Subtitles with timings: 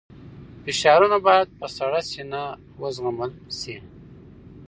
[0.63, 2.41] فشارونه باید په سړه سینه
[2.81, 3.75] وزغمل شي.